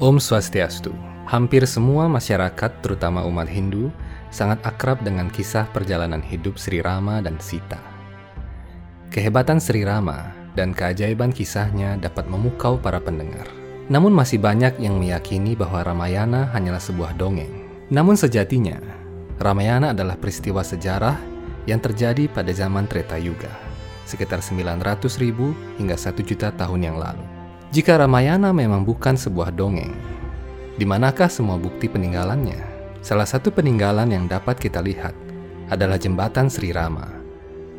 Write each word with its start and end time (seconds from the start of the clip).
Om 0.00 0.16
Swastiastu. 0.16 0.96
Hampir 1.28 1.68
semua 1.68 2.08
masyarakat, 2.08 2.72
terutama 2.80 3.20
umat 3.28 3.44
Hindu, 3.44 3.92
sangat 4.32 4.56
akrab 4.64 5.04
dengan 5.04 5.28
kisah 5.28 5.68
perjalanan 5.76 6.24
hidup 6.24 6.56
Sri 6.56 6.80
Rama 6.80 7.20
dan 7.20 7.36
Sita. 7.36 7.76
Kehebatan 9.12 9.60
Sri 9.60 9.84
Rama 9.84 10.32
dan 10.56 10.72
keajaiban 10.72 11.36
kisahnya 11.36 12.00
dapat 12.00 12.32
memukau 12.32 12.80
para 12.80 12.96
pendengar. 12.96 13.44
Namun 13.92 14.16
masih 14.16 14.40
banyak 14.40 14.80
yang 14.80 14.96
meyakini 14.96 15.52
bahwa 15.52 15.84
Ramayana 15.84 16.48
hanyalah 16.56 16.80
sebuah 16.80 17.20
dongeng. 17.20 17.68
Namun 17.92 18.16
sejatinya, 18.16 18.80
Ramayana 19.36 19.92
adalah 19.92 20.16
peristiwa 20.16 20.64
sejarah 20.64 21.20
yang 21.68 21.76
terjadi 21.76 22.24
pada 22.32 22.48
zaman 22.56 22.88
Treta 22.88 23.20
Yuga, 23.20 23.52
sekitar 24.08 24.40
900 24.40 24.80
ribu 25.20 25.52
hingga 25.76 26.00
1 26.00 26.24
juta 26.24 26.48
tahun 26.56 26.88
yang 26.88 26.96
lalu. 26.96 27.39
Jika 27.70 28.02
Ramayana 28.02 28.50
memang 28.50 28.82
bukan 28.82 29.14
sebuah 29.14 29.54
dongeng, 29.54 29.94
di 30.74 30.82
manakah 30.82 31.30
semua 31.30 31.54
bukti 31.54 31.86
peninggalannya? 31.86 32.58
Salah 32.98 33.22
satu 33.22 33.54
peninggalan 33.54 34.10
yang 34.10 34.26
dapat 34.26 34.58
kita 34.58 34.82
lihat 34.82 35.14
adalah 35.70 35.94
jembatan 35.94 36.50
Sri 36.50 36.74
Rama 36.74 37.06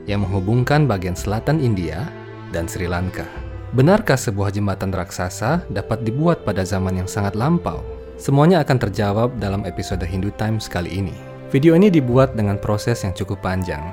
yang 0.08 0.24
menghubungkan 0.24 0.88
bagian 0.88 1.12
selatan 1.12 1.60
India 1.60 2.08
dan 2.56 2.72
Sri 2.72 2.88
Lanka. 2.88 3.28
Benarkah 3.76 4.16
sebuah 4.16 4.56
jembatan 4.56 4.96
raksasa 4.96 5.68
dapat 5.68 6.08
dibuat 6.08 6.48
pada 6.48 6.64
zaman 6.64 7.04
yang 7.04 7.10
sangat 7.12 7.36
lampau? 7.36 7.84
Semuanya 8.16 8.64
akan 8.64 8.88
terjawab 8.88 9.44
dalam 9.44 9.68
episode 9.68 10.08
Hindu 10.08 10.32
Times 10.40 10.72
kali 10.72 11.04
ini. 11.04 11.16
Video 11.52 11.76
ini 11.76 11.92
dibuat 11.92 12.40
dengan 12.40 12.56
proses 12.56 13.04
yang 13.04 13.12
cukup 13.12 13.44
panjang 13.44 13.84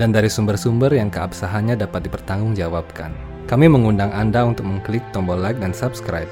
dan 0.00 0.08
dari 0.08 0.32
sumber-sumber 0.32 0.88
yang 0.96 1.12
keabsahannya 1.12 1.76
dapat 1.76 2.08
dipertanggungjawabkan. 2.08 3.33
Kami 3.44 3.68
mengundang 3.68 4.08
Anda 4.16 4.44
untuk 4.48 4.64
mengklik 4.64 5.04
tombol 5.12 5.36
like 5.36 5.60
dan 5.60 5.76
subscribe, 5.76 6.28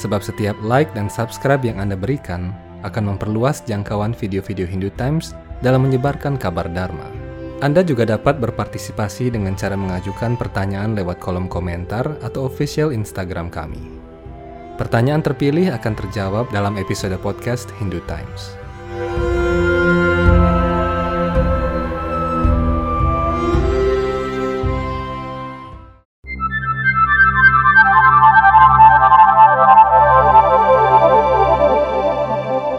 sebab 0.00 0.24
setiap 0.24 0.56
like 0.64 0.88
dan 0.96 1.12
subscribe 1.12 1.60
yang 1.60 1.76
Anda 1.76 2.00
berikan 2.00 2.56
akan 2.80 3.12
memperluas 3.12 3.64
jangkauan 3.68 4.16
video-video 4.16 4.64
Hindu 4.64 4.88
Times 4.96 5.36
dalam 5.60 5.84
menyebarkan 5.84 6.40
kabar 6.40 6.68
Dharma. 6.72 7.08
Anda 7.64 7.80
juga 7.80 8.04
dapat 8.04 8.36
berpartisipasi 8.36 9.32
dengan 9.32 9.56
cara 9.56 9.80
mengajukan 9.80 10.36
pertanyaan 10.36 10.92
lewat 10.92 11.20
kolom 11.20 11.48
komentar 11.48 12.04
atau 12.20 12.44
official 12.44 12.92
Instagram 12.92 13.48
kami. 13.48 13.80
Pertanyaan 14.76 15.24
terpilih 15.24 15.72
akan 15.72 15.92
terjawab 15.96 16.52
dalam 16.52 16.76
episode 16.76 17.16
podcast 17.24 17.72
Hindu 17.80 18.04
Times. 18.04 18.52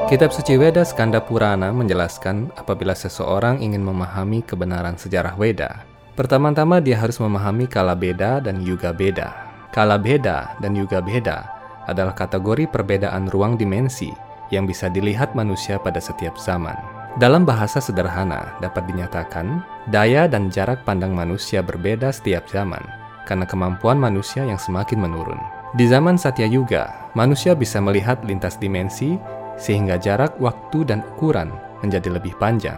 Kitab 0.08 0.32
suci 0.32 0.56
Weda 0.56 0.88
Skanda 0.88 1.20
Purana 1.20 1.68
menjelaskan 1.76 2.56
apabila 2.56 2.96
seseorang 2.96 3.60
ingin 3.60 3.84
memahami 3.84 4.40
kebenaran 4.40 4.96
sejarah 4.96 5.36
Weda, 5.36 5.84
pertama-tama 6.16 6.80
dia 6.80 6.96
harus 6.96 7.20
memahami 7.20 7.68
kala 7.68 7.92
beda 7.92 8.40
dan 8.40 8.64
yuga 8.64 8.96
beda. 8.96 9.36
Kala 9.76 10.00
beda 10.00 10.56
dan 10.64 10.80
yuga 10.80 11.04
beda 11.04 11.44
adalah 11.92 12.16
kategori 12.16 12.72
perbedaan 12.72 13.28
ruang 13.28 13.60
dimensi 13.60 14.08
yang 14.48 14.64
bisa 14.64 14.88
dilihat 14.88 15.36
manusia 15.36 15.76
pada 15.76 16.00
setiap 16.00 16.40
zaman. 16.40 16.80
Dalam 17.20 17.44
bahasa 17.44 17.84
sederhana 17.84 18.56
dapat 18.64 18.88
dinyatakan, 18.88 19.60
daya 19.92 20.24
dan 20.32 20.48
jarak 20.48 20.88
pandang 20.88 21.12
manusia 21.12 21.60
berbeda 21.60 22.16
setiap 22.16 22.48
zaman 22.48 22.80
karena 23.28 23.44
kemampuan 23.44 24.00
manusia 24.00 24.48
yang 24.48 24.56
semakin 24.56 25.04
menurun. 25.04 25.58
Di 25.76 25.84
zaman 25.84 26.16
Satya 26.16 26.48
Yuga, 26.48 27.12
manusia 27.12 27.52
bisa 27.52 27.84
melihat 27.84 28.24
lintas 28.24 28.56
dimensi 28.56 29.20
sehingga 29.58 29.98
jarak 29.98 30.38
waktu 30.40 30.88
dan 30.88 31.04
ukuran 31.18 31.52
menjadi 31.82 32.14
lebih 32.14 32.34
panjang. 32.38 32.78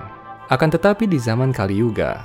Akan 0.49 0.73
tetapi 0.73 1.05
di 1.05 1.21
zaman 1.21 1.53
Kali 1.53 1.77
Yuga, 1.77 2.17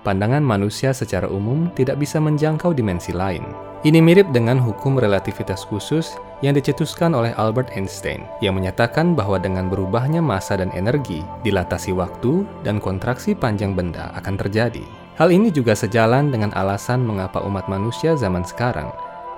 pandangan 0.00 0.40
manusia 0.40 0.96
secara 0.96 1.28
umum 1.28 1.68
tidak 1.76 2.00
bisa 2.00 2.16
menjangkau 2.16 2.72
dimensi 2.72 3.12
lain. 3.12 3.44
Ini 3.84 4.00
mirip 4.00 4.32
dengan 4.32 4.56
hukum 4.56 4.96
relativitas 4.96 5.62
khusus 5.68 6.16
yang 6.40 6.56
dicetuskan 6.56 7.12
oleh 7.12 7.36
Albert 7.36 7.70
Einstein 7.76 8.24
yang 8.40 8.56
menyatakan 8.56 9.12
bahwa 9.12 9.36
dengan 9.36 9.68
berubahnya 9.68 10.24
massa 10.24 10.56
dan 10.56 10.72
energi, 10.72 11.20
dilatasi 11.44 11.92
waktu 11.92 12.42
dan 12.64 12.80
kontraksi 12.80 13.36
panjang 13.36 13.76
benda 13.76 14.10
akan 14.16 14.34
terjadi. 14.40 14.82
Hal 15.20 15.30
ini 15.30 15.52
juga 15.52 15.76
sejalan 15.76 16.32
dengan 16.32 16.50
alasan 16.56 17.04
mengapa 17.04 17.40
umat 17.44 17.68
manusia 17.68 18.16
zaman 18.16 18.44
sekarang 18.44 18.88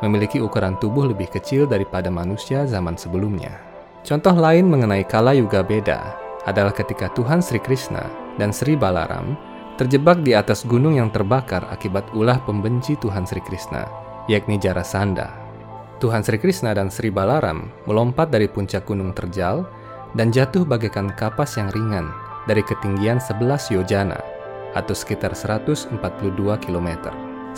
memiliki 0.02 0.38
ukuran 0.38 0.78
tubuh 0.78 1.10
lebih 1.10 1.26
kecil 1.30 1.66
daripada 1.66 2.06
manusia 2.06 2.64
zaman 2.64 2.94
sebelumnya. 2.94 3.67
Contoh 4.06 4.34
lain 4.34 4.70
mengenai 4.70 5.02
kala 5.02 5.34
yuga 5.34 5.66
beda 5.66 6.14
adalah 6.46 6.70
ketika 6.70 7.10
Tuhan 7.18 7.42
Sri 7.42 7.58
Krishna 7.58 8.06
dan 8.38 8.54
Sri 8.54 8.78
Balaram 8.78 9.34
terjebak 9.74 10.22
di 10.22 10.38
atas 10.38 10.62
gunung 10.62 10.98
yang 10.98 11.10
terbakar 11.10 11.66
akibat 11.70 12.06
ulah 12.14 12.38
pembenci 12.46 12.94
Tuhan 12.98 13.26
Sri 13.26 13.42
Krishna, 13.42 13.86
yakni 14.30 14.58
Jarasanda. 14.58 15.34
Tuhan 15.98 16.22
Sri 16.22 16.38
Krishna 16.38 16.78
dan 16.78 16.94
Sri 16.94 17.10
Balaram 17.10 17.70
melompat 17.90 18.30
dari 18.30 18.46
puncak 18.46 18.86
gunung 18.86 19.10
terjal 19.10 19.66
dan 20.14 20.30
jatuh 20.30 20.62
bagaikan 20.62 21.10
kapas 21.18 21.58
yang 21.58 21.68
ringan 21.74 22.08
dari 22.46 22.62
ketinggian 22.62 23.18
11 23.18 23.74
yojana 23.74 24.18
atau 24.78 24.94
sekitar 24.94 25.34
142 25.34 25.98
km. 26.62 26.90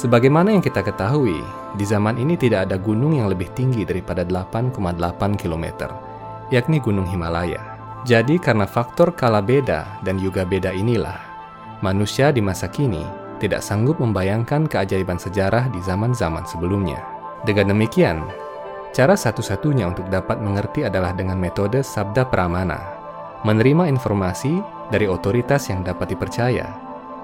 Sebagaimana 0.00 0.56
yang 0.56 0.64
kita 0.64 0.80
ketahui, 0.80 1.44
di 1.76 1.84
zaman 1.84 2.16
ini 2.16 2.32
tidak 2.40 2.72
ada 2.72 2.80
gunung 2.80 3.20
yang 3.20 3.28
lebih 3.28 3.52
tinggi 3.52 3.84
daripada 3.84 4.24
8,8 4.24 5.36
km 5.36 6.08
yakni 6.50 6.82
Gunung 6.82 7.06
Himalaya. 7.06 7.78
Jadi 8.04 8.40
karena 8.40 8.66
faktor 8.66 9.14
kala 9.14 9.38
beda 9.40 10.02
dan 10.02 10.18
juga 10.18 10.42
beda 10.42 10.74
inilah, 10.74 11.18
manusia 11.80 12.34
di 12.34 12.42
masa 12.42 12.66
kini 12.66 13.02
tidak 13.40 13.64
sanggup 13.64 13.96
membayangkan 14.02 14.68
keajaiban 14.68 15.16
sejarah 15.16 15.72
di 15.72 15.80
zaman-zaman 15.80 16.44
sebelumnya. 16.44 17.00
Dengan 17.44 17.72
demikian, 17.72 18.20
cara 18.92 19.16
satu-satunya 19.16 19.88
untuk 19.88 20.08
dapat 20.12 20.40
mengerti 20.44 20.84
adalah 20.84 21.16
dengan 21.16 21.40
metode 21.40 21.80
sabda 21.80 22.28
pramana, 22.28 22.80
menerima 23.48 23.88
informasi 23.88 24.60
dari 24.92 25.08
otoritas 25.08 25.68
yang 25.72 25.80
dapat 25.80 26.12
dipercaya, 26.12 26.68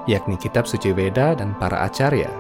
yakni 0.09 0.41
kitab 0.41 0.65
suci 0.65 0.93
Weda 0.97 1.37
dan 1.37 1.53
para 1.57 1.85
acarya, 1.85 2.33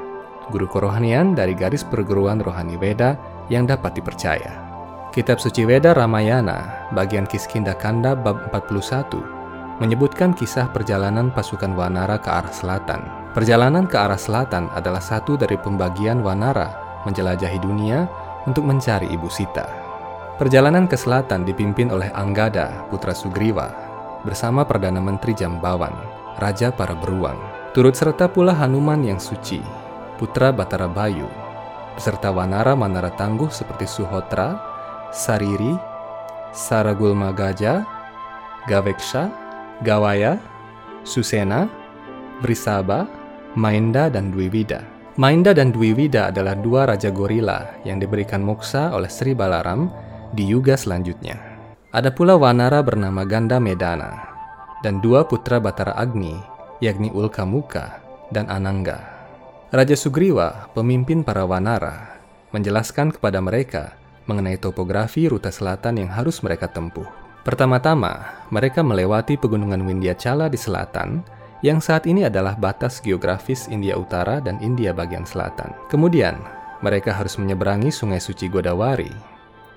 guru 0.49 0.69
kerohanian 0.69 1.37
dari 1.37 1.53
garis 1.53 1.85
perguruan 1.85 2.41
rohani 2.41 2.81
Weda 2.81 3.17
yang 3.53 3.69
dapat 3.69 3.97
dipercaya. 3.97 4.66
Kitab 5.16 5.41
Suci 5.41 5.65
Weda 5.65 5.97
Ramayana, 5.97 6.93
bagian 6.93 7.25
Kiskinda 7.25 7.72
Kanda 7.72 8.12
bab 8.12 8.53
41, 8.53 9.81
menyebutkan 9.81 10.37
kisah 10.37 10.69
perjalanan 10.69 11.32
pasukan 11.32 11.72
Wanara 11.72 12.21
ke 12.21 12.28
arah 12.28 12.53
selatan. 12.53 13.00
Perjalanan 13.32 13.88
ke 13.88 13.97
arah 13.97 14.21
selatan 14.21 14.69
adalah 14.76 15.00
satu 15.00 15.41
dari 15.41 15.56
pembagian 15.56 16.21
Wanara 16.21 17.00
menjelajahi 17.09 17.65
dunia 17.65 18.05
untuk 18.44 18.69
mencari 18.69 19.09
Ibu 19.09 19.32
Sita. 19.32 19.65
Perjalanan 20.37 20.84
ke 20.84 21.00
selatan 21.00 21.49
dipimpin 21.49 21.88
oleh 21.88 22.12
Anggada, 22.12 22.84
putra 22.93 23.16
Sugriwa, 23.16 23.72
bersama 24.21 24.69
Perdana 24.69 25.00
Menteri 25.00 25.32
Jambawan, 25.32 25.97
Raja 26.37 26.69
para 26.69 26.93
Beruang. 26.93 27.41
Turut 27.72 27.97
serta 27.97 28.28
pula 28.28 28.53
Hanuman 28.53 29.00
yang 29.00 29.16
suci, 29.16 29.65
putra 30.21 30.53
Batara 30.53 30.93
Bayu, 30.93 31.25
beserta 31.97 32.28
Wanara-Manara 32.28 33.16
tangguh 33.16 33.49
seperti 33.49 33.88
Suhotra, 33.88 34.75
Sariri, 35.12 35.75
Saragulma 36.56 37.31
Gaja, 37.34 37.84
Gaveksha, 38.67 39.31
Gawaya, 39.84 40.41
Susena, 41.05 41.71
Brisaba, 42.43 43.06
Mainda, 43.55 44.09
dan 44.09 44.33
Dwiwida. 44.34 44.83
Mainda 45.17 45.56
dan 45.56 45.72
Dwiwida 45.72 46.28
adalah 46.28 46.53
dua 46.53 46.84
raja 46.84 47.08
gorila 47.08 47.81
yang 47.88 47.97
diberikan 47.97 48.44
moksa 48.44 48.93
oleh 48.93 49.08
Sri 49.08 49.32
Balaram 49.32 49.88
di 50.37 50.44
yuga 50.44 50.76
selanjutnya. 50.76 51.41
Ada 51.88 52.12
pula 52.12 52.37
Wanara 52.37 52.85
bernama 52.85 53.25
Ganda 53.25 53.56
Medana 53.56 54.29
dan 54.85 55.00
dua 55.00 55.25
putra 55.25 55.56
Batara 55.56 55.97
Agni 55.97 56.37
yakni 56.85 57.08
Ulkamuka 57.08 58.05
dan 58.29 58.53
Anangga. 58.53 59.00
Raja 59.73 59.97
Sugriwa, 59.97 60.69
pemimpin 60.76 61.25
para 61.25 61.49
Wanara, 61.49 62.20
menjelaskan 62.53 63.17
kepada 63.17 63.41
mereka 63.41 63.97
mengenai 64.26 64.58
topografi 64.61 65.31
rute 65.31 65.49
selatan 65.50 66.02
yang 66.02 66.11
harus 66.11 66.43
mereka 66.43 66.69
tempuh. 66.70 67.06
Pertama-tama, 67.46 68.43
mereka 68.50 68.82
melewati 68.82 69.38
pegunungan 69.38 69.87
Windyachala 69.87 70.50
di 70.50 70.58
selatan, 70.58 71.23
yang 71.62 71.78
saat 71.78 72.05
ini 72.05 72.26
adalah 72.26 72.58
batas 72.58 72.99
geografis 73.00 73.70
India 73.70 73.94
Utara 73.94 74.43
dan 74.43 74.58
India 74.58 74.90
bagian 74.90 75.23
selatan. 75.23 75.70
Kemudian, 75.87 76.37
mereka 76.84 77.14
harus 77.14 77.38
menyeberangi 77.40 77.88
sungai 77.88 78.20
suci 78.20 78.50
Godawari, 78.50 79.08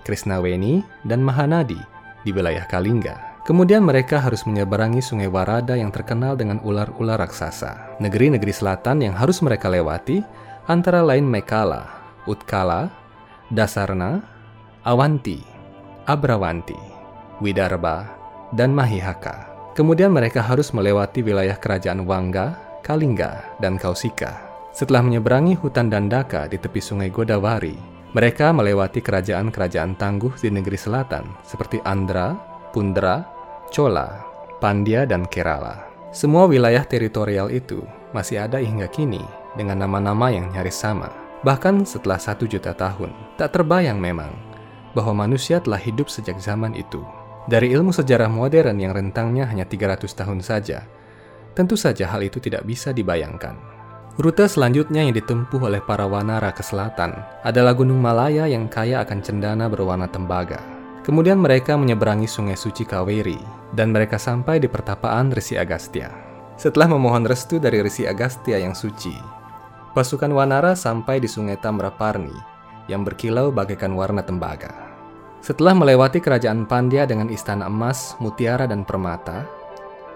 Krisnaweni, 0.03 0.83
dan 1.05 1.21
Mahanadi 1.23 1.79
di 2.25 2.31
wilayah 2.33 2.65
Kalingga. 2.67 3.41
Kemudian 3.47 3.81
mereka 3.81 4.21
harus 4.21 4.45
menyeberangi 4.45 5.01
sungai 5.01 5.25
Warada 5.25 5.73
yang 5.73 5.89
terkenal 5.89 6.37
dengan 6.37 6.61
ular-ular 6.61 7.17
raksasa. 7.17 7.97
Negeri-negeri 7.97 8.53
selatan 8.53 9.01
yang 9.01 9.15
harus 9.17 9.41
mereka 9.41 9.71
lewati 9.71 10.21
antara 10.69 11.01
lain 11.01 11.25
Mekala, 11.25 11.89
Utkala, 12.29 12.93
Dasarna, 13.49 14.21
Awanti, 14.89 15.37
Abrawanti, 16.09 16.73
Widarba, 17.45 18.09
dan 18.57 18.73
Mahihaka. 18.73 19.45
Kemudian 19.77 20.09
mereka 20.09 20.41
harus 20.41 20.73
melewati 20.73 21.21
wilayah 21.21 21.53
kerajaan 21.61 22.09
Wangga, 22.09 22.57
Kalingga, 22.81 23.53
dan 23.61 23.77
Kausika. 23.77 24.41
Setelah 24.73 25.05
menyeberangi 25.05 25.53
hutan 25.61 25.93
Dandaka 25.93 26.49
di 26.49 26.57
tepi 26.57 26.81
sungai 26.81 27.13
Godavari, 27.13 27.77
mereka 28.17 28.49
melewati 28.49 28.97
kerajaan-kerajaan 28.97 29.93
tangguh 29.93 30.33
di 30.41 30.49
negeri 30.49 30.81
selatan 30.81 31.37
seperti 31.45 31.77
Andhra, 31.85 32.33
Pundra, 32.73 33.21
Chola, 33.69 34.25
Pandya, 34.57 35.05
dan 35.05 35.29
Kerala. 35.29 35.85
Semua 36.09 36.49
wilayah 36.49 36.81
teritorial 36.81 37.53
itu 37.53 37.85
masih 38.09 38.41
ada 38.41 38.57
hingga 38.57 38.89
kini 38.89 39.21
dengan 39.53 39.85
nama-nama 39.85 40.33
yang 40.33 40.49
nyaris 40.49 40.81
sama. 40.81 41.13
Bahkan 41.45 41.85
setelah 41.85 42.17
satu 42.17 42.49
juta 42.49 42.73
tahun, 42.73 43.13
tak 43.37 43.53
terbayang 43.53 44.01
memang 44.01 44.48
bahwa 44.93 45.25
manusia 45.25 45.61
telah 45.61 45.79
hidup 45.79 46.09
sejak 46.09 46.37
zaman 46.41 46.73
itu. 46.73 47.01
Dari 47.49 47.73
ilmu 47.73 47.89
sejarah 47.89 48.29
modern 48.29 48.77
yang 48.77 48.93
rentangnya 48.93 49.49
hanya 49.49 49.65
300 49.65 50.05
tahun 50.13 50.39
saja, 50.45 50.85
tentu 51.57 51.73
saja 51.73 52.05
hal 52.09 52.21
itu 52.21 52.37
tidak 52.37 52.61
bisa 52.65 52.93
dibayangkan. 52.93 53.57
Rute 54.19 54.45
selanjutnya 54.51 55.01
yang 55.01 55.15
ditempuh 55.15 55.63
oleh 55.63 55.79
para 55.79 56.03
wanara 56.03 56.51
ke 56.51 56.59
selatan 56.59 57.15
adalah 57.41 57.71
Gunung 57.71 58.03
Malaya 58.03 58.45
yang 58.51 58.67
kaya 58.67 58.99
akan 59.01 59.23
cendana 59.23 59.71
berwarna 59.71 60.11
tembaga. 60.11 60.59
Kemudian 61.07 61.39
mereka 61.39 61.79
menyeberangi 61.79 62.27
sungai 62.27 62.59
suci 62.59 62.83
Kaweri, 62.83 63.39
dan 63.73 63.95
mereka 63.95 64.19
sampai 64.19 64.59
di 64.59 64.67
pertapaan 64.67 65.31
Risi 65.31 65.55
Agastya. 65.55 66.11
Setelah 66.59 66.91
memohon 66.91 67.23
restu 67.23 67.57
dari 67.57 67.79
Risi 67.79 68.03
Agastya 68.03 68.59
yang 68.59 68.75
suci, 68.75 69.15
pasukan 69.95 70.29
Wanara 70.35 70.75
sampai 70.75 71.23
di 71.23 71.31
sungai 71.31 71.55
Tamraparni 71.55 72.48
yang 72.89 73.05
berkilau 73.05 73.53
bagaikan 73.53 73.93
warna 73.93 74.25
tembaga. 74.25 74.73
Setelah 75.39 75.77
melewati 75.77 76.19
kerajaan 76.19 76.65
Pandya 76.65 77.05
dengan 77.05 77.29
istana 77.29 77.69
emas, 77.69 78.17
mutiara, 78.17 78.65
dan 78.65 78.83
permata, 78.83 79.45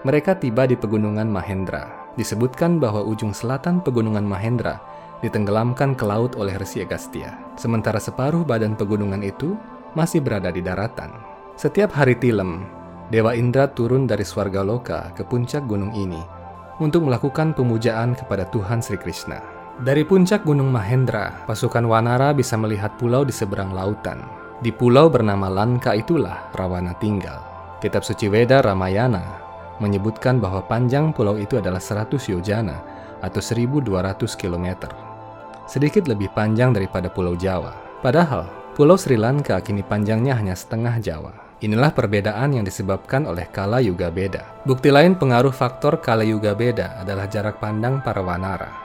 mereka 0.04 0.36
tiba 0.36 0.66
di 0.68 0.76
pegunungan 0.76 1.30
Mahendra. 1.30 2.10
Disebutkan 2.18 2.82
bahwa 2.82 3.06
ujung 3.06 3.32
selatan 3.32 3.80
pegunungan 3.80 4.26
Mahendra 4.26 4.82
ditenggelamkan 5.24 5.96
ke 5.96 6.04
laut 6.04 6.36
oleh 6.36 6.52
Resi 6.60 6.84
Agastya, 6.84 7.32
sementara 7.56 7.96
separuh 7.96 8.44
badan 8.44 8.76
pegunungan 8.76 9.24
itu 9.24 9.56
masih 9.96 10.20
berada 10.20 10.52
di 10.52 10.60
daratan. 10.60 11.08
Setiap 11.56 11.94
hari 11.94 12.18
tilem, 12.18 12.66
Dewa 13.08 13.32
Indra 13.32 13.70
turun 13.70 14.10
dari 14.10 14.26
loka 14.60 15.14
ke 15.14 15.22
puncak 15.22 15.64
gunung 15.70 15.94
ini 15.94 16.20
untuk 16.82 17.06
melakukan 17.06 17.54
pemujaan 17.54 18.18
kepada 18.18 18.44
Tuhan 18.50 18.82
Sri 18.82 18.98
Krishna. 18.98 19.53
Dari 19.74 20.06
puncak 20.06 20.46
Gunung 20.46 20.70
Mahendra, 20.70 21.42
pasukan 21.50 21.82
Wanara 21.90 22.30
bisa 22.30 22.54
melihat 22.54 22.94
pulau 22.94 23.26
di 23.26 23.34
seberang 23.34 23.74
lautan, 23.74 24.22
di 24.62 24.70
pulau 24.70 25.10
bernama 25.10 25.50
Lanka 25.50 25.98
itulah 25.98 26.46
Rawana 26.54 26.94
tinggal. 27.02 27.42
Kitab 27.82 28.06
suci 28.06 28.30
Weda 28.30 28.62
Ramayana 28.62 29.42
menyebutkan 29.82 30.38
bahwa 30.38 30.62
panjang 30.62 31.10
pulau 31.10 31.34
itu 31.34 31.58
adalah 31.58 31.82
100 31.82 32.06
yojana 32.30 32.86
atau 33.18 33.42
1200 33.42 34.38
km. 34.38 34.94
Sedikit 35.66 36.06
lebih 36.06 36.30
panjang 36.30 36.70
daripada 36.70 37.10
pulau 37.10 37.34
Jawa. 37.34 37.74
Padahal, 37.98 38.46
pulau 38.78 38.94
Sri 38.94 39.18
Lanka 39.18 39.58
kini 39.58 39.82
panjangnya 39.82 40.38
hanya 40.38 40.54
setengah 40.54 41.02
Jawa. 41.02 41.34
Inilah 41.66 41.90
perbedaan 41.90 42.54
yang 42.54 42.62
disebabkan 42.62 43.26
oleh 43.26 43.50
kala 43.50 43.82
yuga 43.82 44.06
beda. 44.14 44.62
Bukti 44.62 44.94
lain 44.94 45.18
pengaruh 45.18 45.50
faktor 45.50 45.98
kala 45.98 46.22
yuga 46.22 46.54
beda 46.54 47.02
adalah 47.02 47.26
jarak 47.26 47.58
pandang 47.58 47.98
para 48.06 48.22
wanara. 48.22 48.83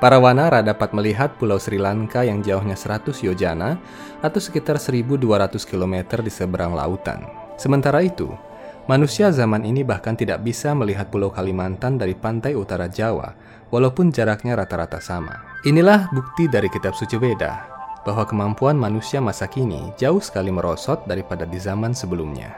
Para 0.00 0.16
wanara 0.16 0.64
dapat 0.64 0.96
melihat 0.96 1.36
pulau 1.36 1.60
Sri 1.60 1.76
Lanka 1.76 2.24
yang 2.24 2.40
jauhnya 2.40 2.72
100 2.72 3.20
yojana 3.20 3.76
atau 4.24 4.40
sekitar 4.40 4.80
1200 4.80 5.60
km 5.68 6.24
di 6.24 6.32
seberang 6.32 6.72
lautan. 6.72 7.28
Sementara 7.60 8.00
itu, 8.00 8.32
manusia 8.88 9.28
zaman 9.28 9.60
ini 9.60 9.84
bahkan 9.84 10.16
tidak 10.16 10.40
bisa 10.40 10.72
melihat 10.72 11.12
pulau 11.12 11.28
Kalimantan 11.28 12.00
dari 12.00 12.16
pantai 12.16 12.56
utara 12.56 12.88
Jawa, 12.88 13.36
walaupun 13.68 14.08
jaraknya 14.08 14.56
rata-rata 14.56 15.04
sama. 15.04 15.36
Inilah 15.68 16.08
bukti 16.16 16.48
dari 16.48 16.72
kitab 16.72 16.96
suci 16.96 17.20
Weda 17.20 17.68
bahwa 18.00 18.24
kemampuan 18.24 18.80
manusia 18.80 19.20
masa 19.20 19.44
kini 19.44 19.92
jauh 20.00 20.24
sekali 20.24 20.48
merosot 20.48 21.04
daripada 21.04 21.44
di 21.44 21.60
zaman 21.60 21.92
sebelumnya. 21.92 22.56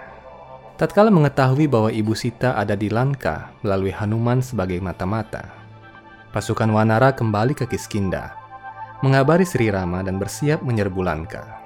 Tatkala 0.79 1.11
mengetahui 1.11 1.67
bahwa 1.67 1.91
Ibu 1.91 2.15
Sita 2.15 2.55
ada 2.55 2.79
di 2.79 2.87
Lanka 2.87 3.51
melalui 3.67 3.91
Hanuman 3.91 4.39
sebagai 4.39 4.79
mata-mata, 4.79 5.62
pasukan 6.33 6.73
Wanara 6.73 7.13
kembali 7.13 7.53
ke 7.53 7.69
Kiskinda, 7.69 8.33
mengabari 9.05 9.45
Sri 9.45 9.69
Rama 9.69 10.01
dan 10.01 10.17
bersiap 10.17 10.65
menyerbu 10.65 11.05
Lanka. 11.05 11.61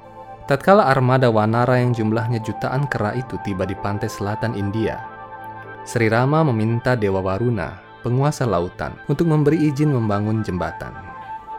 Tatkala 0.51 0.91
armada 0.91 1.31
Wanara 1.31 1.79
yang 1.79 1.95
jumlahnya 1.95 2.43
jutaan 2.43 2.91
kera 2.91 3.15
itu 3.15 3.39
tiba 3.47 3.63
di 3.63 3.79
pantai 3.79 4.11
selatan 4.11 4.59
India, 4.59 5.17
Sri 5.87 6.11
Rama 6.11 6.43
meminta 6.43 6.99
Dewa 6.99 7.23
Waruna, 7.23 7.79
penguasa 8.03 8.43
lautan, 8.43 8.99
untuk 9.07 9.31
memberi 9.31 9.71
izin 9.71 9.95
membangun 9.95 10.43
jembatan. 10.43 10.91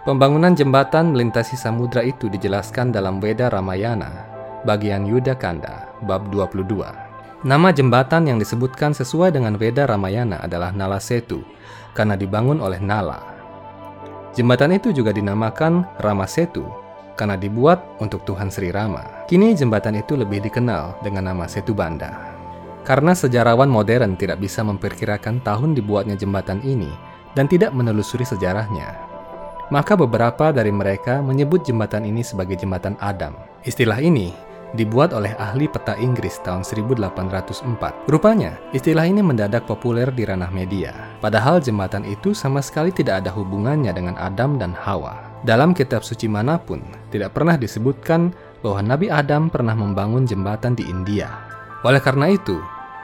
Pembangunan 0.03 0.51
jembatan 0.51 1.15
melintasi 1.15 1.55
samudra 1.55 2.03
itu 2.03 2.27
dijelaskan 2.27 2.91
dalam 2.91 3.23
Weda 3.23 3.47
Ramayana, 3.47 4.27
bagian 4.67 5.07
Yuda 5.07 5.39
Kanda, 5.39 5.87
bab 6.03 6.27
22. 6.27 7.07
Nama 7.47 7.69
jembatan 7.71 8.27
yang 8.27 8.35
disebutkan 8.35 8.91
sesuai 8.91 9.31
dengan 9.31 9.55
Weda 9.55 9.87
Ramayana 9.87 10.43
adalah 10.43 10.75
Nala 10.75 10.99
Setu, 10.99 11.47
karena 11.97 12.13
dibangun 12.13 12.61
oleh 12.61 12.77
Nala. 12.77 13.17
Jembatan 14.37 14.77
itu 14.77 14.93
juga 14.93 15.09
dinamakan 15.09 15.97
Rama 15.97 16.29
Setu 16.29 16.61
karena 17.17 17.33
dibuat 17.33 17.81
untuk 17.97 18.21
Tuhan 18.29 18.53
Sri 18.53 18.69
Rama. 18.69 19.25
Kini 19.25 19.57
jembatan 19.57 19.97
itu 19.97 20.13
lebih 20.13 20.45
dikenal 20.45 21.01
dengan 21.01 21.33
nama 21.33 21.49
Setu 21.49 21.73
Banda. 21.73 22.37
Karena 22.85 23.17
sejarawan 23.17 23.67
modern 23.67 24.13
tidak 24.13 24.37
bisa 24.37 24.61
memperkirakan 24.61 25.41
tahun 25.41 25.73
dibuatnya 25.73 26.13
jembatan 26.13 26.61
ini 26.61 26.93
dan 27.33 27.49
tidak 27.49 27.73
menelusuri 27.73 28.23
sejarahnya, 28.23 28.95
maka 29.73 29.99
beberapa 29.99 30.55
dari 30.55 30.71
mereka 30.71 31.19
menyebut 31.19 31.67
jembatan 31.67 32.07
ini 32.07 32.23
sebagai 32.23 32.55
jembatan 32.55 32.95
Adam. 33.03 33.35
Istilah 33.67 33.99
ini 33.99 34.31
dibuat 34.75 35.15
oleh 35.15 35.31
ahli 35.39 35.69
peta 35.69 35.95
Inggris 35.95 36.41
tahun 36.43 36.65
1804. 36.65 38.09
Rupanya, 38.09 38.59
istilah 38.75 39.07
ini 39.07 39.23
mendadak 39.23 39.63
populer 39.63 40.11
di 40.11 40.27
ranah 40.27 40.51
media. 40.51 41.15
Padahal 41.23 41.63
jembatan 41.63 42.03
itu 42.03 42.35
sama 42.35 42.59
sekali 42.59 42.91
tidak 42.91 43.23
ada 43.23 43.31
hubungannya 43.31 43.93
dengan 43.95 44.19
Adam 44.19 44.59
dan 44.59 44.75
Hawa. 44.75 45.15
Dalam 45.45 45.71
kitab 45.71 46.03
suci 46.03 46.25
mana 46.25 46.57
pun, 46.57 46.81
tidak 47.13 47.37
pernah 47.37 47.55
disebutkan 47.55 48.33
bahwa 48.65 48.81
Nabi 48.83 49.07
Adam 49.07 49.47
pernah 49.47 49.77
membangun 49.77 50.25
jembatan 50.25 50.73
di 50.73 50.83
India. 50.89 51.29
Oleh 51.85 52.01
karena 52.01 52.33
itu, 52.33 52.57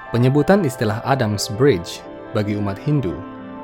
penyebutan 0.09 0.65
istilah 0.65 0.99
Adam's 1.05 1.47
Bridge 1.53 2.01
bagi 2.33 2.57
umat 2.57 2.81
Hindu 2.81 3.13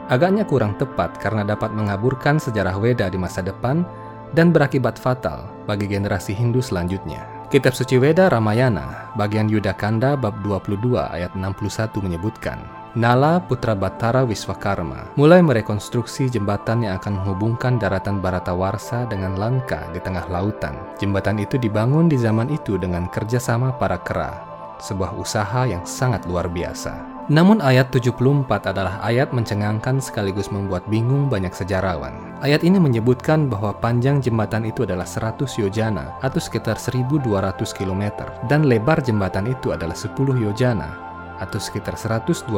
agaknya 0.10 0.44
kurang 0.44 0.76
tepat 0.76 1.22
karena 1.22 1.46
dapat 1.46 1.72
mengaburkan 1.72 2.42
sejarah 2.42 2.76
Weda 2.82 3.08
di 3.08 3.18
masa 3.22 3.46
depan 3.46 3.86
dan 4.34 4.50
berakibat 4.50 4.98
fatal 4.98 5.48
bagi 5.70 5.86
generasi 5.86 6.34
Hindu 6.34 6.60
selanjutnya. 6.60 7.39
Kitab 7.50 7.74
Suci 7.74 7.98
Weda 7.98 8.30
Ramayana, 8.30 9.10
bagian 9.18 9.50
Yudakanda 9.50 10.14
bab 10.14 10.38
22 10.46 11.02
ayat 11.02 11.34
61 11.34 11.98
menyebutkan, 11.98 12.62
Nala 12.94 13.42
putra 13.42 13.74
Batara 13.74 14.22
Wiswakarma 14.22 15.18
mulai 15.18 15.42
merekonstruksi 15.42 16.30
jembatan 16.30 16.86
yang 16.86 17.02
akan 17.02 17.18
menghubungkan 17.18 17.82
daratan 17.82 18.22
Baratawarsa 18.22 19.10
dengan 19.10 19.34
Lanka 19.34 19.82
di 19.90 19.98
tengah 19.98 20.30
lautan. 20.30 20.78
Jembatan 21.02 21.42
itu 21.42 21.58
dibangun 21.58 22.06
di 22.06 22.22
zaman 22.22 22.54
itu 22.54 22.78
dengan 22.78 23.10
kerjasama 23.10 23.74
para 23.82 23.98
kera, 23.98 24.46
sebuah 24.78 25.18
usaha 25.18 25.66
yang 25.66 25.82
sangat 25.90 26.30
luar 26.30 26.46
biasa. 26.54 27.19
Namun 27.30 27.62
ayat 27.62 27.94
74 27.94 28.74
adalah 28.74 28.98
ayat 29.06 29.30
mencengangkan 29.38 30.02
sekaligus 30.02 30.50
membuat 30.50 30.82
bingung 30.90 31.30
banyak 31.30 31.54
sejarawan. 31.54 32.18
Ayat 32.42 32.66
ini 32.66 32.82
menyebutkan 32.82 33.46
bahwa 33.46 33.70
panjang 33.78 34.18
jembatan 34.18 34.66
itu 34.66 34.82
adalah 34.82 35.06
100 35.06 35.46
yojana 35.62 36.18
atau 36.26 36.42
sekitar 36.42 36.82
1200 36.82 37.22
km 37.70 38.26
dan 38.50 38.66
lebar 38.66 39.06
jembatan 39.06 39.46
itu 39.46 39.70
adalah 39.70 39.94
10 39.94 40.18
yojana 40.42 40.90
atau 41.38 41.62
sekitar 41.62 41.94
120 41.94 42.50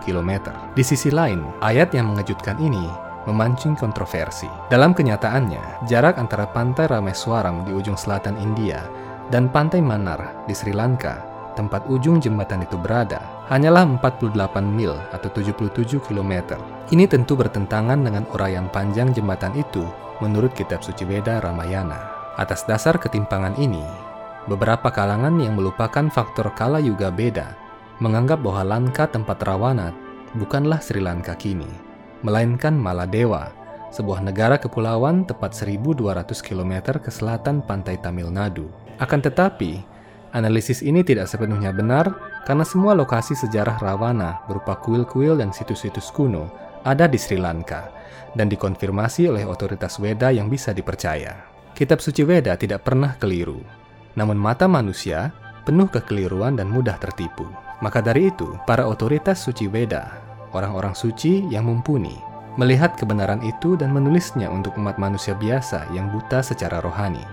km. 0.00 0.30
Di 0.72 0.80
sisi 0.80 1.12
lain, 1.12 1.44
ayat 1.60 1.92
yang 1.92 2.16
mengejutkan 2.16 2.56
ini 2.64 2.88
memancing 3.28 3.76
kontroversi. 3.76 4.48
Dalam 4.72 4.96
kenyataannya, 4.96 5.84
jarak 5.84 6.16
antara 6.16 6.48
pantai 6.48 6.88
Rameswaram 6.88 7.68
di 7.68 7.76
ujung 7.76 8.00
selatan 8.00 8.40
India 8.40 8.88
dan 9.28 9.52
pantai 9.52 9.84
Manar 9.84 10.48
di 10.48 10.56
Sri 10.56 10.72
Lanka 10.72 11.20
tempat 11.60 11.86
ujung 11.92 12.18
jembatan 12.18 12.66
itu 12.66 12.74
berada 12.74 13.22
hanyalah 13.48 13.84
48 14.00 14.32
mil 14.64 14.96
atau 15.12 15.28
77 15.28 16.00
km. 16.00 16.56
Ini 16.92 17.04
tentu 17.08 17.36
bertentangan 17.36 18.00
dengan 18.00 18.24
uraian 18.32 18.68
panjang 18.72 19.12
jembatan 19.12 19.52
itu 19.56 19.84
menurut 20.24 20.52
kitab 20.56 20.80
suci 20.80 21.04
Weda 21.04 21.40
Ramayana. 21.44 22.12
Atas 22.40 22.66
dasar 22.66 22.98
ketimpangan 22.98 23.54
ini, 23.60 23.82
beberapa 24.50 24.90
kalangan 24.90 25.38
yang 25.38 25.54
melupakan 25.54 26.08
faktor 26.10 26.50
kala 26.56 26.82
juga 26.82 27.12
beda 27.12 27.54
menganggap 28.02 28.42
bahwa 28.42 28.62
Lanka 28.66 29.06
tempat 29.06 29.38
Rawana 29.46 29.94
bukanlah 30.34 30.82
Sri 30.82 30.98
Lanka 30.98 31.38
kini, 31.38 31.68
melainkan 32.26 32.74
Maladewa, 32.74 33.54
sebuah 33.94 34.18
negara 34.18 34.58
kepulauan 34.58 35.22
tepat 35.22 35.54
1200 35.54 36.26
km 36.42 36.98
ke 36.98 37.10
selatan 37.14 37.62
pantai 37.62 37.94
Tamil 38.02 38.34
Nadu. 38.34 38.66
Akan 38.98 39.22
tetapi, 39.22 39.94
Analisis 40.34 40.82
ini 40.82 41.06
tidak 41.06 41.30
sepenuhnya 41.30 41.70
benar 41.70 42.10
karena 42.44 42.62
semua 42.62 42.92
lokasi 42.92 43.32
sejarah 43.32 43.80
Rawana 43.80 44.44
berupa 44.46 44.76
kuil-kuil 44.76 45.40
dan 45.40 45.50
situs-situs 45.50 46.12
kuno 46.12 46.52
ada 46.84 47.08
di 47.08 47.16
Sri 47.16 47.40
Lanka 47.40 47.88
dan 48.36 48.52
dikonfirmasi 48.52 49.32
oleh 49.32 49.48
otoritas 49.48 49.96
Weda 49.96 50.28
yang 50.30 50.52
bisa 50.52 50.76
dipercaya. 50.76 51.48
Kitab 51.72 51.98
suci 51.98 52.22
Weda 52.22 52.54
tidak 52.54 52.86
pernah 52.86 53.16
keliru, 53.18 53.58
namun 54.14 54.38
mata 54.38 54.68
manusia 54.70 55.34
penuh 55.64 55.88
kekeliruan 55.88 56.54
dan 56.54 56.68
mudah 56.68 57.00
tertipu. 57.00 57.48
Maka 57.82 58.04
dari 58.04 58.30
itu, 58.30 58.54
para 58.68 58.86
otoritas 58.86 59.42
suci 59.42 59.66
Weda, 59.66 60.20
orang-orang 60.54 60.94
suci 60.94 61.42
yang 61.50 61.66
mumpuni, 61.66 62.14
melihat 62.54 62.94
kebenaran 62.94 63.42
itu 63.42 63.74
dan 63.74 63.90
menulisnya 63.90 64.46
untuk 64.46 64.78
umat 64.78 65.00
manusia 65.00 65.34
biasa 65.34 65.90
yang 65.90 66.12
buta 66.14 66.44
secara 66.44 66.78
rohani. 66.78 67.24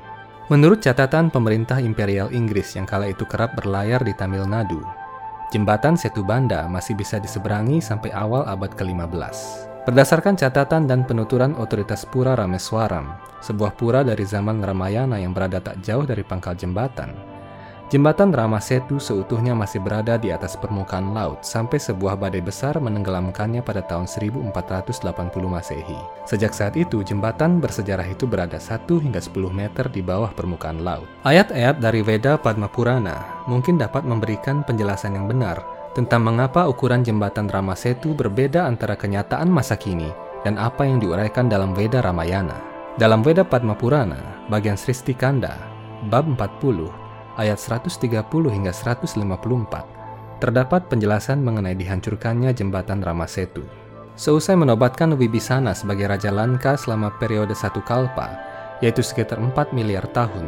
Menurut 0.49 0.83
catatan 0.83 1.31
pemerintah 1.31 1.79
Imperial 1.79 2.33
Inggris 2.33 2.75
yang 2.75 2.83
kala 2.83 3.07
itu 3.13 3.23
kerap 3.23 3.55
berlayar 3.55 4.03
di 4.03 4.11
Tamil 4.11 4.43
Nadu, 4.43 4.83
jembatan 5.51 5.99
Setu 5.99 6.23
Banda 6.23 6.65
masih 6.71 6.95
bisa 6.95 7.19
diseberangi 7.19 7.83
sampai 7.83 8.09
awal 8.15 8.47
abad 8.47 8.71
ke-15. 8.73 9.67
Berdasarkan 9.83 10.39
catatan 10.39 10.87
dan 10.87 11.03
penuturan 11.03 11.51
otoritas 11.59 12.07
Pura 12.07 12.33
Rameswaram, 12.33 13.17
sebuah 13.43 13.75
pura 13.75 14.05
dari 14.05 14.23
zaman 14.23 14.63
Ramayana 14.63 15.19
yang 15.19 15.35
berada 15.35 15.59
tak 15.59 15.83
jauh 15.83 16.05
dari 16.05 16.21
pangkal 16.21 16.53
jembatan, 16.55 17.11
Jembatan 17.91 18.31
Rama 18.31 18.63
Setu 18.63 19.03
seutuhnya 19.03 19.51
masih 19.51 19.83
berada 19.83 20.15
di 20.15 20.31
atas 20.31 20.55
permukaan 20.55 21.11
laut 21.11 21.43
sampai 21.43 21.75
sebuah 21.75 22.15
badai 22.15 22.39
besar 22.39 22.79
menenggelamkannya 22.79 23.59
pada 23.59 23.83
tahun 23.83 24.07
1480 24.07 25.03
Masehi. 25.51 25.99
Sejak 26.23 26.55
saat 26.55 26.79
itu, 26.79 27.03
jembatan 27.03 27.59
bersejarah 27.59 28.07
itu 28.07 28.23
berada 28.23 28.55
1 28.63 28.87
hingga 28.95 29.19
10 29.19 29.51
meter 29.51 29.91
di 29.91 29.99
bawah 29.99 30.31
permukaan 30.31 30.87
laut. 30.87 31.03
Ayat-ayat 31.27 31.83
dari 31.83 31.99
Veda 31.99 32.39
Padma 32.39 32.71
Purana 32.71 33.43
mungkin 33.51 33.75
dapat 33.75 34.07
memberikan 34.07 34.63
penjelasan 34.63 35.19
yang 35.19 35.27
benar 35.27 35.59
tentang 35.91 36.23
mengapa 36.23 36.71
ukuran 36.71 37.03
jembatan 37.03 37.51
Rama 37.51 37.75
Setu 37.75 38.15
berbeda 38.15 38.71
antara 38.71 38.95
kenyataan 38.95 39.51
masa 39.51 39.75
kini 39.75 40.07
dan 40.47 40.55
apa 40.55 40.87
yang 40.87 41.03
diuraikan 41.03 41.51
dalam 41.51 41.75
Veda 41.75 41.99
Ramayana. 41.99 42.55
Dalam 42.95 43.19
Veda 43.19 43.43
Padma 43.43 43.75
Purana, 43.75 44.47
bagian 44.47 44.79
Sristi 44.79 45.11
Kanda, 45.11 45.59
bab 46.07 46.23
40, 46.23 47.00
ayat 47.41 47.57
130 47.57 48.05
hingga 48.53 48.69
154, 48.69 49.17
terdapat 50.37 50.85
penjelasan 50.85 51.41
mengenai 51.41 51.73
dihancurkannya 51.73 52.53
jembatan 52.53 53.01
Ramasetu. 53.01 53.65
Seusai 54.13 54.53
menobatkan 54.53 55.17
Wibisana 55.17 55.73
sebagai 55.73 56.05
Raja 56.05 56.29
Lanka 56.29 56.77
selama 56.77 57.09
periode 57.17 57.57
satu 57.57 57.81
kalpa, 57.81 58.37
yaitu 58.85 59.01
sekitar 59.01 59.41
4 59.41 59.73
miliar 59.73 60.05
tahun, 60.13 60.45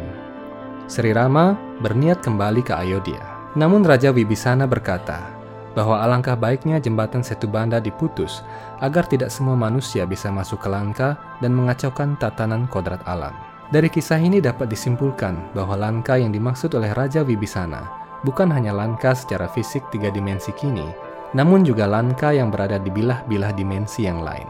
Sri 0.84 1.16
Rama 1.16 1.56
berniat 1.80 2.20
kembali 2.20 2.60
ke 2.60 2.76
Ayodhya. 2.76 3.24
Namun 3.56 3.88
Raja 3.88 4.12
Wibisana 4.12 4.68
berkata 4.68 5.32
bahwa 5.72 5.96
alangkah 6.04 6.36
baiknya 6.36 6.76
jembatan 6.76 7.24
Setu 7.24 7.48
Banda 7.48 7.80
diputus 7.80 8.44
agar 8.84 9.08
tidak 9.08 9.32
semua 9.32 9.56
manusia 9.56 10.04
bisa 10.04 10.28
masuk 10.28 10.60
ke 10.60 10.68
Lanka 10.68 11.16
dan 11.40 11.56
mengacaukan 11.56 12.20
tatanan 12.20 12.68
kodrat 12.68 13.00
alam. 13.08 13.53
Dari 13.72 13.88
kisah 13.88 14.20
ini 14.20 14.44
dapat 14.44 14.68
disimpulkan 14.68 15.56
bahwa 15.56 15.80
Lanka 15.80 16.20
yang 16.20 16.28
dimaksud 16.28 16.76
oleh 16.76 16.92
Raja 16.92 17.24
Wibisana 17.24 17.88
bukan 18.24 18.52
hanya 18.52 18.76
Lanka 18.76 19.16
secara 19.16 19.48
fisik 19.48 19.88
tiga 19.88 20.12
dimensi 20.12 20.52
kini, 20.52 20.84
namun 21.32 21.64
juga 21.64 21.88
Lanka 21.88 22.32
yang 22.32 22.52
berada 22.52 22.76
di 22.76 22.92
bilah-bilah 22.92 23.56
dimensi 23.56 24.04
yang 24.04 24.20
lain. 24.20 24.48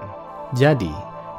Jadi, 0.55 0.91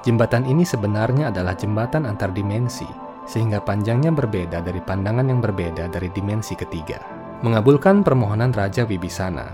jembatan 0.08 0.48
ini 0.48 0.64
sebenarnya 0.64 1.32
adalah 1.32 1.56
jembatan 1.56 2.08
antar 2.08 2.32
dimensi, 2.32 2.88
sehingga 3.28 3.60
panjangnya 3.60 4.12
berbeda 4.12 4.64
dari 4.64 4.80
pandangan 4.80 5.28
yang 5.28 5.40
berbeda 5.44 5.92
dari 5.92 6.08
dimensi 6.12 6.56
ketiga. 6.56 7.00
Mengabulkan 7.44 8.04
permohonan 8.04 8.56
Raja 8.56 8.88
Wibisana, 8.88 9.48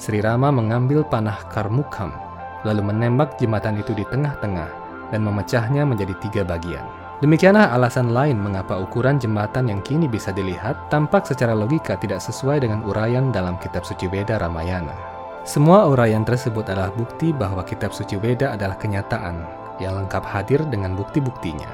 Sri 0.00 0.24
Rama 0.24 0.48
mengambil 0.48 1.04
panah 1.04 1.36
Karmukham, 1.52 2.16
lalu 2.64 2.80
menembak 2.80 3.36
jembatan 3.36 3.76
itu 3.76 3.92
di 3.92 4.08
tengah-tengah 4.08 4.70
dan 5.12 5.20
memecahnya 5.24 5.84
menjadi 5.88 6.14
tiga 6.20 6.42
bagian. 6.44 7.07
Demikianlah 7.18 7.74
alasan 7.74 8.14
lain 8.14 8.38
mengapa 8.38 8.78
ukuran 8.78 9.18
jembatan 9.18 9.66
yang 9.66 9.82
kini 9.82 10.06
bisa 10.06 10.30
dilihat 10.30 10.86
tampak 10.86 11.26
secara 11.26 11.50
logika 11.50 11.98
tidak 11.98 12.22
sesuai 12.22 12.62
dengan 12.62 12.86
uraian 12.86 13.34
dalam 13.34 13.58
kitab 13.58 13.82
suci 13.82 14.06
Weda 14.06 14.38
Ramayana. 14.38 14.94
Semua 15.42 15.90
uraian 15.90 16.22
tersebut 16.22 16.70
adalah 16.70 16.94
bukti 16.94 17.34
bahwa 17.34 17.66
kitab 17.66 17.90
suci 17.90 18.14
Weda 18.22 18.54
adalah 18.54 18.78
kenyataan 18.78 19.42
yang 19.82 19.98
lengkap 19.98 20.22
hadir 20.22 20.62
dengan 20.70 20.94
bukti-buktinya. 20.94 21.66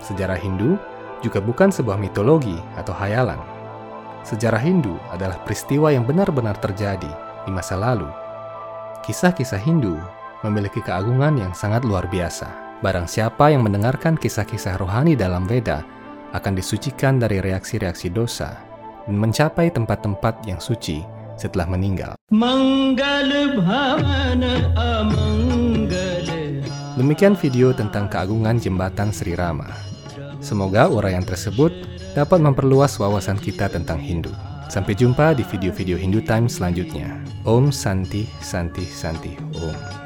Sejarah 0.00 0.40
Hindu 0.40 0.80
juga 1.20 1.44
bukan 1.44 1.68
sebuah 1.68 2.00
mitologi 2.00 2.56
atau 2.80 2.96
hayalan. 2.96 3.40
Sejarah 4.24 4.64
Hindu 4.64 4.96
adalah 5.12 5.36
peristiwa 5.44 5.92
yang 5.92 6.08
benar-benar 6.08 6.56
terjadi 6.64 7.12
di 7.44 7.50
masa 7.52 7.76
lalu. 7.76 8.08
Kisah-kisah 9.04 9.60
Hindu 9.60 10.00
memiliki 10.40 10.80
keagungan 10.80 11.36
yang 11.36 11.52
sangat 11.52 11.84
luar 11.84 12.08
biasa. 12.08 12.65
Barang 12.84 13.08
siapa 13.08 13.48
yang 13.48 13.64
mendengarkan 13.64 14.20
kisah-kisah 14.20 14.76
rohani 14.76 15.16
dalam 15.16 15.48
Veda 15.48 15.80
akan 16.36 16.52
disucikan 16.52 17.16
dari 17.16 17.40
reaksi-reaksi 17.40 18.12
dosa 18.12 18.60
dan 19.08 19.16
mencapai 19.16 19.72
tempat-tempat 19.72 20.44
yang 20.44 20.60
suci 20.60 21.00
setelah 21.40 21.64
meninggal. 21.64 22.12
Demikian 27.00 27.32
video 27.36 27.72
tentang 27.72 28.12
keagungan 28.12 28.60
jembatan 28.60 29.08
Sri 29.08 29.32
Rama. 29.32 29.72
Semoga 30.44 30.92
uraian 30.92 31.24
tersebut 31.24 31.72
dapat 32.12 32.44
memperluas 32.44 33.00
wawasan 33.00 33.40
kita 33.40 33.72
tentang 33.72 33.96
Hindu. 33.96 34.32
Sampai 34.68 34.92
jumpa 34.92 35.32
di 35.32 35.48
video-video 35.48 35.96
Hindu 35.96 36.20
Time 36.20 36.44
selanjutnya. 36.44 37.24
Om 37.48 37.72
Santi 37.72 38.28
Santi 38.44 38.84
Santi 38.84 39.32
Om. 39.56 40.05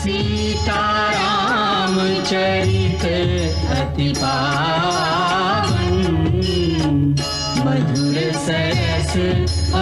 सीतारामचरित 0.00 1.04
अतिप 3.78 4.22
मधुर 7.64 8.16
सस 8.44 9.14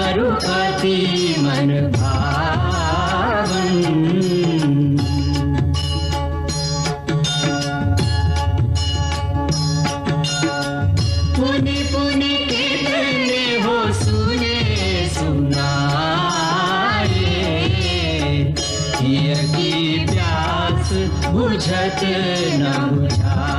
अरुपति 0.02 0.98
मन 1.38 1.70
भा 1.96 2.15
बुझत 21.56 22.00
न 22.60 22.72
बुझाए। 22.92 23.55